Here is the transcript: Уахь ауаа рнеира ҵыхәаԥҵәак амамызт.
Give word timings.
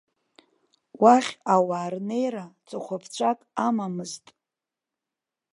Уахь 1.01 1.31
ауаа 1.53 1.87
рнеира 1.93 2.45
ҵыхәаԥҵәак 2.67 3.39
амамызт. 3.67 4.25